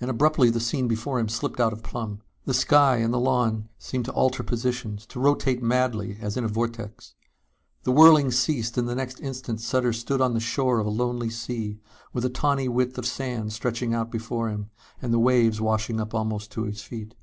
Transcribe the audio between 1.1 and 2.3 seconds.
him slipped out of plumb.